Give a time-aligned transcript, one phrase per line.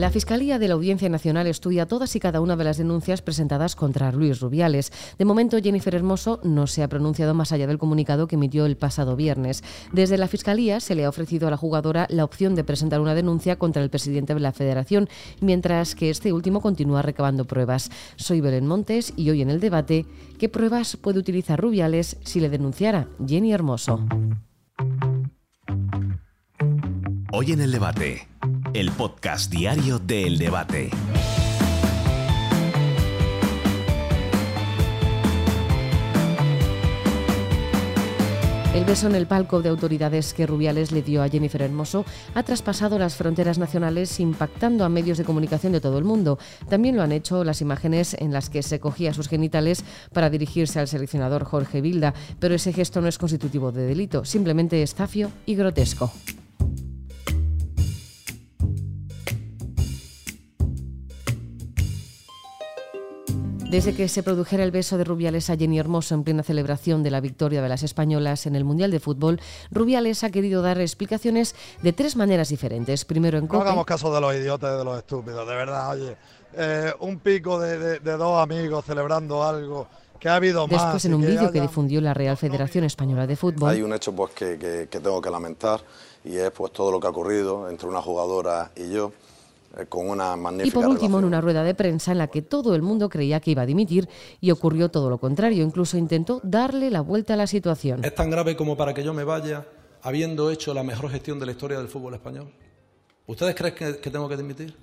[0.00, 3.76] La Fiscalía de la Audiencia Nacional estudia todas y cada una de las denuncias presentadas
[3.76, 4.92] contra Luis Rubiales.
[5.18, 8.78] De momento, Jennifer Hermoso no se ha pronunciado más allá del comunicado que emitió el
[8.78, 9.62] pasado viernes.
[9.92, 13.14] Desde la Fiscalía se le ha ofrecido a la jugadora la opción de presentar una
[13.14, 15.06] denuncia contra el presidente de la Federación,
[15.42, 17.90] mientras que este último continúa recabando pruebas.
[18.16, 20.06] Soy Belén Montes y hoy en el debate,
[20.38, 24.00] ¿qué pruebas puede utilizar Rubiales si le denunciara Jenny Hermoso?
[27.32, 28.29] Hoy en el debate
[28.74, 30.90] el podcast diario de El Debate.
[38.74, 42.42] El beso en el palco de autoridades que Rubiales le dio a Jennifer Hermoso ha
[42.44, 46.38] traspasado las fronteras nacionales impactando a medios de comunicación de todo el mundo.
[46.68, 50.78] También lo han hecho las imágenes en las que se cogía sus genitales para dirigirse
[50.78, 55.30] al seleccionador Jorge Vilda, pero ese gesto no es constitutivo de delito, simplemente es zafio
[55.44, 56.12] y grotesco.
[63.70, 67.12] Desde que se produjera el beso de Rubiales a Jenny Hermoso en plena celebración de
[67.12, 69.40] la victoria de las españolas en el Mundial de Fútbol,
[69.70, 73.04] Rubiales ha querido dar explicaciones de tres maneras diferentes.
[73.04, 76.16] Primero en No hagamos caso de los idiotas y de los estúpidos, de verdad, oye.
[76.54, 79.86] Eh, un pico de, dos amigos celebrando algo
[80.18, 80.82] que ha habido más.
[80.82, 83.70] Después, en un vídeo que difundió la Real Federación Española de Fútbol.
[83.70, 85.80] Hay un hecho pues, que, que, tengo que lamentar
[86.24, 89.12] y es pues todo lo que ha ocurrido entre una jugadora y yo.
[89.78, 92.42] Eh, con una magnífica Y por último, en una rueda de prensa en la que
[92.42, 94.08] todo el mundo creía que iba a dimitir
[94.40, 95.62] y ocurrió todo lo contrario.
[95.62, 98.04] Incluso intentó darle la vuelta a la situación.
[98.04, 99.66] ¿Es tan grave como para que yo me vaya
[100.02, 102.52] habiendo hecho la mejor gestión de la historia del fútbol español?
[103.26, 104.76] ¿Ustedes creen que, que tengo que dimitir?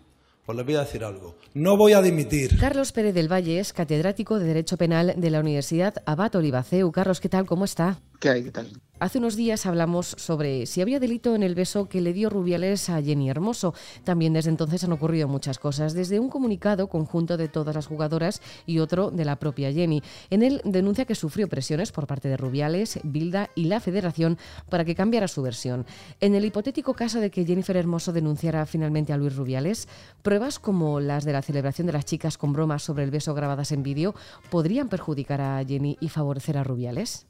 [0.46, 1.36] Pues les voy a decir algo.
[1.54, 2.58] No voy a dimitir.
[2.58, 6.90] Carlos Pérez del Valle es catedrático de Derecho Penal de la Universidad Abad Olivaceu.
[6.94, 7.46] Carlos, ¿qué tal?
[7.46, 8.00] ¿Cómo está?
[8.20, 8.44] ¿Qué hay?
[8.44, 8.68] ¿Qué tal?
[9.00, 12.90] Hace unos días hablamos sobre si había delito en el beso que le dio Rubiales
[12.90, 13.76] a Jenny Hermoso.
[14.04, 18.42] También desde entonces han ocurrido muchas cosas, desde un comunicado conjunto de todas las jugadoras
[18.66, 20.02] y otro de la propia Jenny.
[20.32, 24.84] En él denuncia que sufrió presiones por parte de Rubiales, Bilda y la Federación para
[24.84, 25.86] que cambiara su versión.
[26.20, 29.88] En el hipotético caso de que Jennifer Hermoso denunciara finalmente a Luis Rubiales,
[30.23, 33.72] pruebas como las de la celebración de las chicas con bromas sobre el beso grabadas
[33.72, 34.16] en vídeo
[34.49, 37.28] podrían perjudicar a Jenny y favorecer a Rubiales.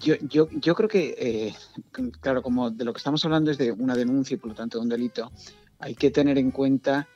[0.00, 1.54] Yo, creo que, eh,
[2.20, 4.78] claro, como de lo que estamos hablando es de una denuncia y por lo tanto
[4.78, 5.30] de un delito,
[5.78, 7.06] hay que tener en cuenta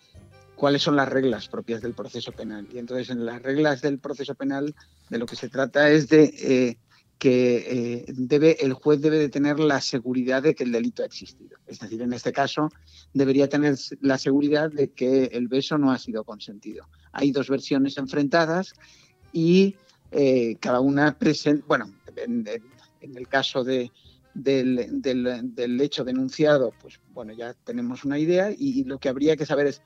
[0.54, 2.68] cuáles son las reglas propias del proceso penal.
[2.72, 4.74] Y entonces en las reglas del proceso penal
[5.08, 6.76] de lo que se trata es de eh,
[7.18, 11.06] que eh, debe, el juez debe de tener la seguridad de que el delito ha
[11.06, 11.56] existido.
[11.66, 12.68] Es decir, en este caso
[13.14, 16.86] debería tener la seguridad de que el beso no ha sido consentido.
[17.12, 18.74] Hay dos versiones enfrentadas
[19.32, 19.76] y
[20.60, 22.46] cada una presenta, bueno, en,
[23.00, 23.90] en el caso de,
[24.34, 29.66] del, hecho denunciado, pues bueno, ya tenemos una idea y, lo que habría que saber
[29.68, 29.82] es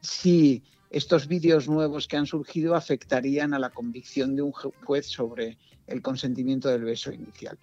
[0.00, 5.58] si estos vídeos nuevos que han surgido afectarían a la convicción de un juez sobre
[5.86, 7.58] el consentimiento del beso inicial.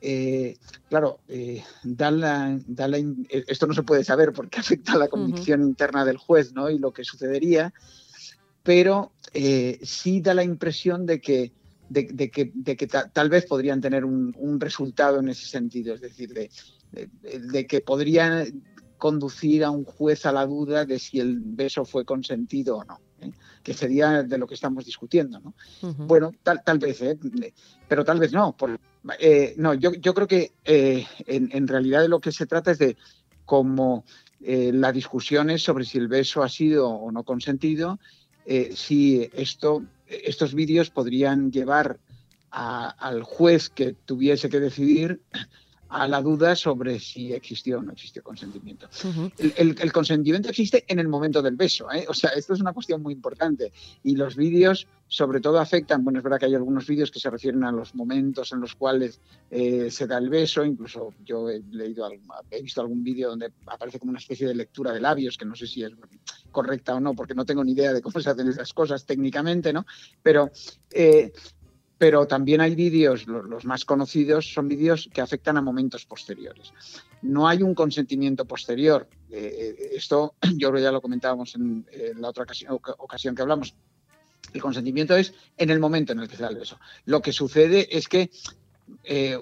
[0.00, 0.58] Eh,
[0.90, 1.64] claro, eh,
[3.30, 6.70] esto no se puede saber porque afecta a la convicción interna del juez ¿no?
[6.70, 7.72] y lo que sucedería,
[8.62, 11.52] pero eh, sí da la impresión de que
[11.88, 17.80] de, que, tal vez podrían tener un, resultado en ese sentido, es decir, de, que
[17.80, 18.62] podrían
[18.98, 23.00] conducir a un juez a la duda de si el beso fue consentido o no,
[23.20, 23.30] ¿eh?
[23.62, 25.40] que sería de lo que estamos discutiendo.
[25.40, 25.54] ¿no?
[26.06, 27.18] Bueno, tal, tal vez, ¿eh?
[27.88, 28.56] pero tal vez no.
[29.18, 32.78] Eh, no, yo, yo, creo que en, en, realidad de lo que se trata es
[32.78, 32.96] de
[33.44, 34.04] cómo
[34.40, 37.98] la discusión es sobre si el beso ha sido o no consentido,
[38.74, 41.98] si esto estos vídeos podrían llevar
[42.50, 45.20] al juez que tuviese que decidir
[45.94, 48.88] a la duda sobre si existió o no existió consentimiento.
[49.38, 52.04] el, consentimiento existe en el momento del beso, ¿eh?
[52.08, 53.72] o sea, esto es una cuestión muy importante.
[54.02, 57.30] Y los vídeos sobre todo afectan, bueno, es verdad que hay algunos vídeos que se
[57.30, 59.20] refieren a los momentos en los cuales
[59.50, 62.08] eh, se da el beso, incluso yo he leído,
[62.50, 65.54] he visto algún vídeo donde aparece como una especie de lectura de labios, que no
[65.54, 65.92] sé si es
[66.54, 69.74] correcta o no, porque no tengo ni idea de cómo se hacen esas cosas técnicamente,
[69.74, 69.84] ¿no?
[70.22, 70.50] Pero
[70.90, 71.32] eh,
[71.98, 76.72] pero también hay vídeos, los, más conocidos son vídeos que afectan a momentos posteriores.
[77.22, 79.08] No hay un consentimiento posterior.
[79.30, 81.86] Eh, eh, esto yo creo ya lo comentábamos en,
[82.16, 82.44] la otra
[82.98, 83.74] ocasión, que hablamos.
[84.52, 86.78] El consentimiento es en el momento en el que se da el beso.
[87.06, 88.30] Lo que sucede es que,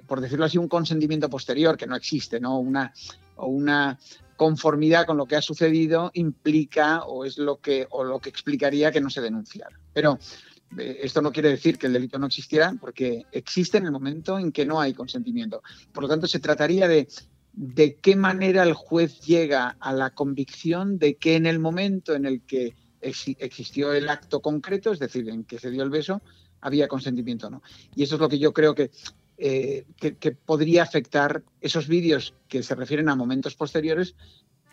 [0.06, 2.58] por decirlo así, un consentimiento posterior que no existe, ¿no?
[2.58, 2.92] Una,
[3.36, 3.98] o una
[4.42, 8.90] conformidad con lo que ha sucedido implica o es lo que o lo que explicaría
[8.90, 9.78] que no se denunciara.
[9.92, 10.18] Pero
[10.76, 14.40] eh, esto no quiere decir que el delito no existiera, porque existe en el momento
[14.40, 15.62] en que no hay consentimiento.
[15.92, 17.06] Por lo tanto, se trataría de
[17.52, 22.24] de qué manera el juez llega a la convicción de que en el momento en
[22.24, 26.22] el que existió el acto concreto, es decir, en que se dio el beso,
[26.60, 27.62] había consentimiento o no.
[27.94, 28.90] Y eso es lo que yo creo que,
[29.44, 34.14] eh, que, podría afectar esos vídeos que se refieren a momentos posteriores,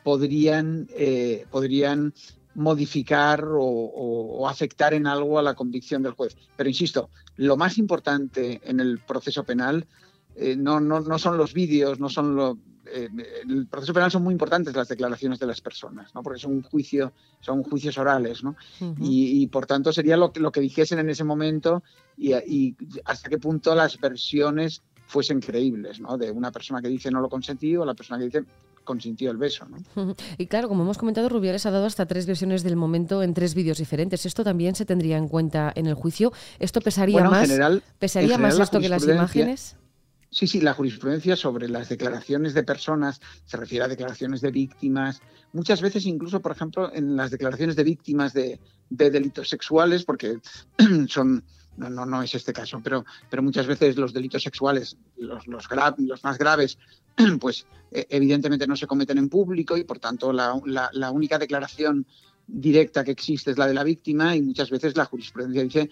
[0.03, 2.13] podrían, eh, podrían
[2.53, 6.37] modificar o, afectar en algo a la convicción del juez.
[6.55, 9.87] Pero insisto, lo más importante en el proceso penal
[10.35, 12.59] eh, no, no, no, son los vídeos, no son lo,
[12.91, 13.09] eh,
[13.47, 16.23] el proceso penal son muy importantes las declaraciones de las personas, ¿no?
[16.23, 18.55] porque son un juicio, son juicios orales, ¿no?
[18.99, 21.83] y, por tanto sería lo, lo que dijesen en ese momento
[22.17, 22.75] y, y,
[23.05, 26.17] hasta qué punto las versiones fuesen creíbles, ¿no?
[26.19, 28.45] De una persona que dice no lo consentí o la persona que dice
[28.83, 29.67] consintió el beso.
[29.67, 30.15] ¿no?
[30.37, 33.53] Y claro, como hemos comentado, Rubiales ha dado hasta tres versiones del momento en tres
[33.53, 34.25] vídeos diferentes.
[34.25, 36.31] ¿Esto también se tendría en cuenta en el juicio?
[36.57, 39.75] ¿Esto pesaría más, general, pesaría más esto que las imágenes?
[40.31, 45.21] Sí, sí, la jurisprudencia sobre las declaraciones de personas se refiere a declaraciones de víctimas,
[45.53, 48.59] muchas veces incluso, por ejemplo, en las declaraciones de víctimas de,
[48.89, 50.39] delitos sexuales, porque
[51.07, 51.43] son,
[51.77, 56.37] no, no, no, es este caso, pero, pero muchas veces los delitos sexuales, los, más
[56.37, 56.77] graves,
[57.39, 60.53] pues e, evidentemente no se cometen en público y por tanto la,
[61.11, 62.05] única declaración
[62.45, 65.89] directa que existe es la de la víctima y muchas veces la jurisprudencia dice,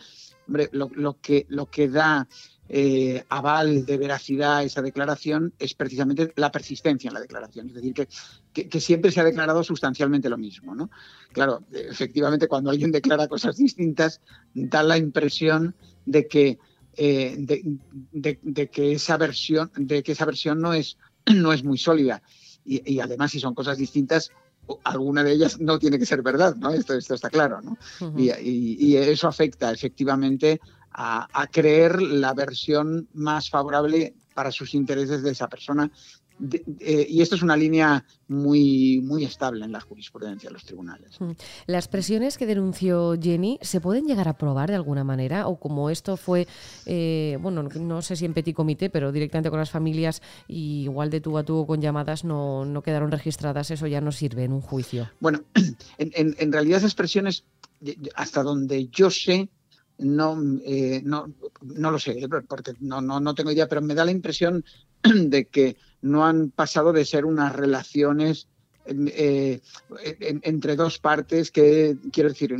[0.47, 2.27] hombre, lo que, lo que da
[2.69, 7.75] eh, aval de veracidad a esa declaración es precisamente la persistencia en la declaración, es
[7.75, 10.75] decir, que, que, siempre se ha declarado sustancialmente lo mismo.
[10.75, 10.89] ¿no?
[11.31, 14.19] Claro, efectivamente, cuando alguien declara cosas distintas,
[14.53, 15.75] da la impresión
[16.05, 16.59] de que,
[16.97, 20.97] eh, de, que esa versión, de que esa versión no es,
[21.33, 22.21] no es muy sólida.
[22.69, 24.29] Y, además, si son cosas distintas,
[24.83, 26.73] alguna de ellas no tiene que ser verdad, ¿no?
[26.73, 27.77] Esto, esto está claro, ¿no?
[28.17, 30.59] y, y, eso afecta efectivamente
[30.97, 35.91] a, creer la versión más favorable para sus intereses de esa persona.
[36.79, 41.19] y esto es una línea muy, muy estable en la jurisprudencia de los tribunales.
[41.19, 41.31] Mm.
[41.67, 45.47] ¿Las presiones que denunció Jenny se pueden llegar a probar de alguna manera?
[45.47, 46.47] ¿O como esto fue,
[46.85, 51.09] eh, bueno, no sé si en petit comité, pero directamente con las familias, y igual
[51.09, 54.53] de tú a tú con llamadas no, no quedaron registradas, eso ya no sirve en
[54.53, 55.09] un juicio?
[55.19, 55.43] Bueno,
[55.97, 57.43] en, en realidad esas presiones,
[58.15, 59.49] hasta donde yo sé,
[59.99, 64.05] no, eh, no, no lo sé, porque no, no, no tengo idea, pero me da
[64.05, 64.63] la impresión
[65.03, 68.47] de que no han pasado de ser unas relaciones
[68.85, 69.59] eh,
[70.21, 72.55] entre dos partes que, quiero decir,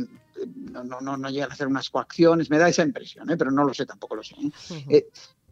[0.72, 3.36] no, no, no, llegan a hacer unas coacciones, me da esa impresión, ¿eh?
[3.36, 4.36] pero no lo sé, tampoco lo sé.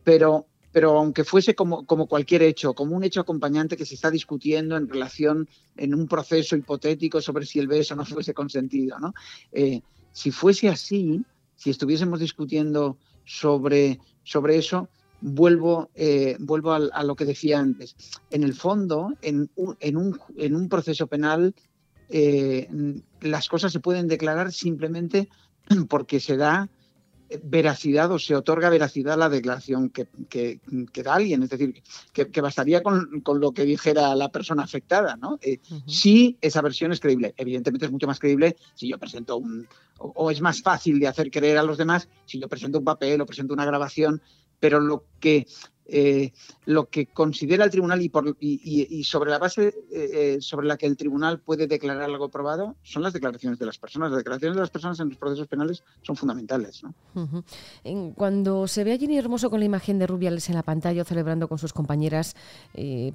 [0.05, 4.11] pero, pero aunque fuese como, como cualquier hecho, como un hecho acompañante que se está
[4.11, 9.15] discutiendo en relación, en un proceso hipotético sobre si el beso no fuese consentido, ¿no?
[10.13, 11.25] si fuese así,
[11.57, 14.89] si estuviésemos discutiendo sobre, sobre eso,
[15.21, 17.97] vuelvo, eh, vuelvo a, lo que decía antes.
[18.31, 21.55] En el fondo, en un, en un, en un proceso penal,
[22.09, 22.69] eh,
[23.21, 25.29] las cosas se pueden declarar simplemente
[25.89, 26.69] porque se da
[27.43, 30.61] veracidad o se otorga veracidad a la declaración que, que,
[31.03, 31.43] da alguien.
[31.43, 31.83] Es decir,
[32.13, 35.17] que, bastaría con, con, lo que dijera la persona afectada.
[35.17, 35.39] ¿no?
[35.43, 37.35] Eh, si esa versión es creíble.
[37.37, 39.67] Evidentemente es mucho más creíble si yo presento un...
[39.99, 43.21] o es más fácil de hacer creer a los demás si yo presento un papel
[43.21, 44.23] o presento una grabación,
[44.61, 45.47] pero lo que
[45.89, 46.33] eh,
[46.65, 50.77] lo que considera el tribunal y, por, y, sobre la base eh, eh, sobre la
[50.77, 54.11] que el tribunal puede declarar algo probado son las declaraciones de las personas.
[54.11, 56.83] Las declaraciones de las personas en los procesos penales son fundamentales.
[58.17, 61.49] Cuando se ve a Jenny Hermoso con la imagen de Rubiales en la pantalla celebrando
[61.49, 62.35] con sus compañeras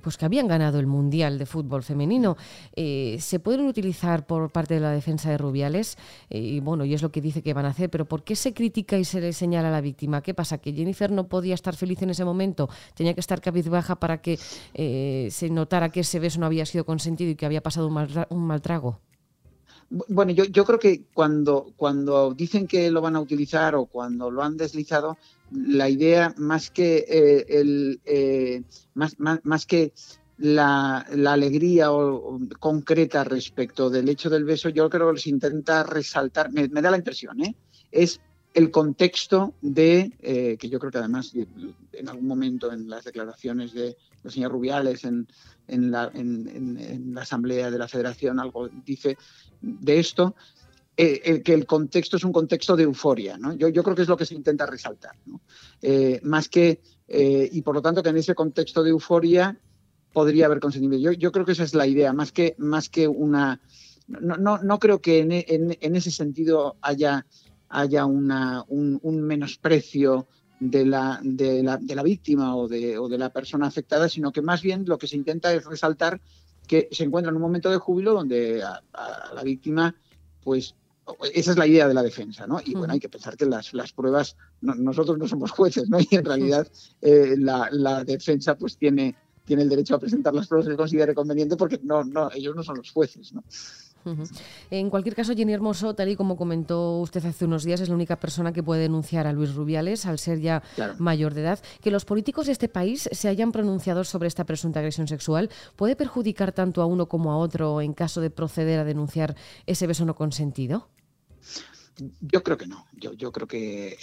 [0.02, 2.38] pues que habían ganado el Mundial de Fútbol Femenino,
[2.76, 5.98] ¿se pueden utilizar por parte de la defensa de Rubiales?
[6.30, 8.54] y bueno, y es lo que dice que van a hacer, pero ¿por qué se
[8.54, 10.22] critica y se le señala a la víctima?
[10.22, 10.60] ¿Qué pasa?
[10.60, 12.61] ¿Que Jennifer no podía estar feliz en ese momento?
[12.96, 14.40] Tenía que estar cabizbaja para que
[14.74, 18.46] eh, se notara que ese beso no había sido consentido y que había pasado un
[18.48, 19.00] mal, trago?
[19.90, 21.74] Bueno, yo, creo que cuando,
[22.36, 25.18] dicen que lo van a utilizar o cuando lo han deslizado,
[25.52, 27.46] la idea más que eh,
[28.06, 28.64] eh,
[30.38, 31.90] la, alegría
[32.60, 36.92] concreta respecto del hecho del beso, yo creo que se intenta resaltar, me, me da
[36.92, 37.54] la impresión, ¿eh?
[37.92, 38.22] es
[38.54, 43.74] el contexto de, eh, que yo creo que además en algún momento en las declaraciones
[43.74, 45.28] de la señora Rubiales en,
[45.68, 46.12] la,
[47.18, 49.18] Asamblea de la Federación algo dice
[49.62, 50.36] de esto,
[50.98, 53.38] eh, que el contexto es un contexto de euforia.
[53.38, 53.54] ¿no?
[53.54, 55.16] Yo, creo que es lo que se intenta resaltar.
[55.82, 59.58] Eh, más que, y por lo tanto que en ese contexto de euforia
[60.12, 61.04] podría haber consentimiento.
[61.04, 63.62] Yo, yo creo que esa es la idea, más que, más que una...
[64.08, 67.26] No, no, no creo que en ese sentido haya
[67.72, 70.28] haya una, un, menosprecio
[70.60, 74.32] de la, de la, de la víctima o de, o de la persona afectada, sino
[74.32, 76.22] que más bien lo que se intenta es resaltar
[76.68, 78.82] que se encuentra en un momento de júbilo donde a,
[79.34, 79.96] la víctima,
[80.44, 80.76] pues
[81.34, 82.62] esa es la idea de la defensa, ¿no?
[82.64, 85.98] Y bueno, hay que pensar que las, las pruebas, nosotros no somos jueces, ¿no?
[86.00, 86.68] Y en realidad
[87.02, 91.16] eh, la, la, defensa pues tiene, tiene el derecho a presentar las pruebas que considere
[91.16, 93.44] conveniente porque no, no, ellos no son los jueces, ¿no?
[94.70, 97.96] En cualquier caso, Jenny Hermoso, tal y como comentó usted hace unos días, es la
[97.96, 100.64] única persona que puede denunciar a Luis Rubiales al ser ya
[100.98, 101.60] mayor de edad.
[101.82, 105.96] Que los políticos de este país se hayan pronunciado sobre esta presunta agresión sexual puede
[105.96, 110.06] perjudicar tanto a uno como a otro en caso de proceder a denunciar ese beso
[110.06, 110.90] no consentido.
[112.22, 112.86] Yo creo que no.
[112.94, 113.98] Yo, yo creo que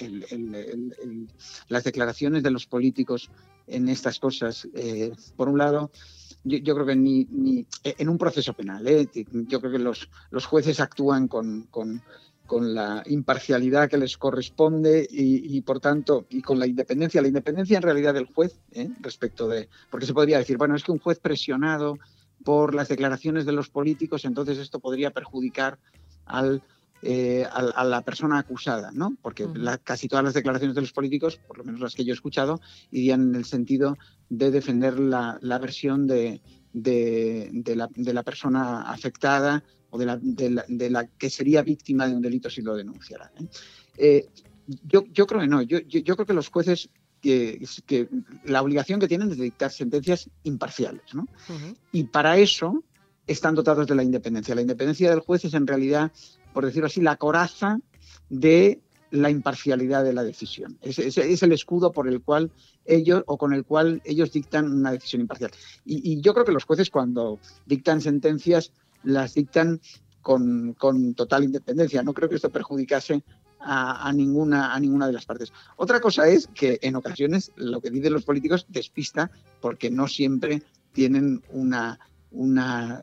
[1.68, 3.30] las declaraciones de los políticos
[3.66, 5.90] en estas cosas, eh, por un lado,
[6.44, 9.08] yo, creo que ni, ni, en un proceso penal, ¿eh?
[9.48, 12.02] yo creo que los, los jueces actúan con, con,
[12.46, 17.20] con, la imparcialidad que les corresponde y, y, por tanto, y con la independencia.
[17.20, 18.88] La independencia en realidad del juez, ¿eh?
[19.00, 21.98] respecto de, porque se podría decir, bueno, es que un juez presionado
[22.44, 25.78] por las declaraciones de los políticos, entonces esto podría perjudicar
[26.24, 26.62] al
[27.00, 29.16] eh, a, la persona acusada, ¿no?
[29.22, 29.46] Porque
[29.84, 32.60] casi todas las declaraciones de los políticos, por lo menos las que yo he escuchado,
[32.90, 33.96] irían en el sentido
[34.28, 36.40] de defender la, versión de,
[36.72, 42.50] de, la, persona afectada o de la, de la, que sería víctima de un delito
[42.50, 43.30] si lo denunciara.
[43.38, 43.48] ¿eh?
[43.96, 44.28] Eh,
[44.84, 46.90] yo, yo, creo que no, yo, yo, creo que los jueces
[47.22, 48.08] que, que,
[48.44, 51.14] la obligación que tienen es de dictar sentencias imparciales.
[51.14, 51.26] ¿no?
[51.90, 52.84] Y para eso
[53.26, 54.54] están dotados de la independencia.
[54.54, 56.12] La independencia del juez es en realidad
[56.52, 57.78] por decirlo así, la coraza
[58.28, 60.78] de la imparcialidad de la decisión.
[60.82, 62.50] Es, es, el escudo por el cual
[62.84, 65.50] ellos o con el cual ellos dictan una decisión imparcial.
[65.84, 68.72] Y, yo creo que los jueces cuando dictan sentencias
[69.02, 69.80] las dictan
[70.22, 70.74] con,
[71.14, 72.02] total independencia.
[72.02, 73.22] No creo que esto perjudicase
[73.60, 75.52] a, ninguna, a ninguna de las partes.
[75.76, 80.62] Otra cosa es que en ocasiones lo que dicen los políticos despista porque no siempre
[80.92, 81.98] tienen una
[82.30, 83.02] una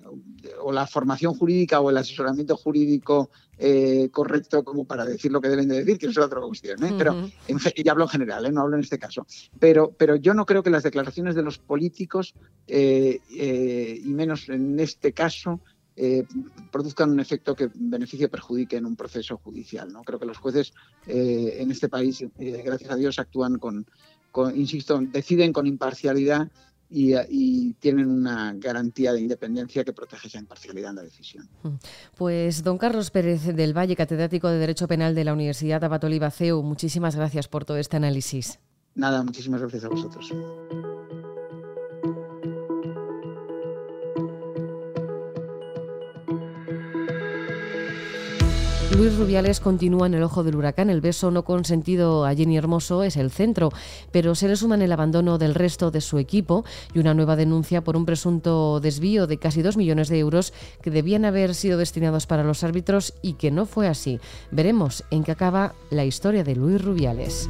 [0.62, 5.50] o la formación jurídica o el asesoramiento jurídico eh, correcto como para decir lo que
[5.50, 6.84] deben de decir, que es otra cuestión.
[6.84, 6.94] ¿eh?
[6.98, 8.51] Pero y hablo en general, ¿eh?
[8.51, 9.25] no hablo en este caso.
[9.60, 12.36] Pero, pero yo no creo que las declaraciones de los políticos,
[12.67, 15.62] y menos en este caso,
[16.72, 19.91] produzcan un efecto que beneficie o perjudique en un proceso judicial.
[19.91, 20.03] ¿no?
[20.03, 20.74] Creo que los jueces
[21.08, 23.86] en este país, gracias a Dios, actúan con,
[24.53, 26.51] insisto, deciden con imparcialidad
[26.89, 31.48] y, tienen una garantía de independencia que protege esa imparcialidad en la decisión.
[31.63, 31.75] Mm.
[32.15, 36.63] Pues don Carlos Pérez del Valle, catedrático de Derecho Penal de la Universidad Abatoliba CEU,
[36.63, 38.60] muchísimas gracias por todo este análisis.
[38.94, 40.34] Nada, muchísimas gracias a vosotros.
[48.98, 50.90] Luis Rubiales continúa en el ojo del huracán.
[50.90, 53.72] El beso no consentido a Jenny Hermoso es el centro,
[54.12, 57.84] pero se le suman el abandono del resto de su equipo y una nueva denuncia
[57.84, 62.25] por un presunto desvío de casi dos millones de euros que debían haber sido destinados
[62.25, 64.22] para los árbitros y que no fue así.
[64.52, 67.50] Veremos en qué acaba la historia de Luis Rubiales.